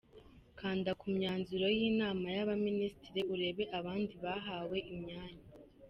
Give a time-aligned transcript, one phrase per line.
[0.59, 5.45] Kanda ku myanzuro y’ inama y’ abaminisitiri urebe abandi bahawe imyanya.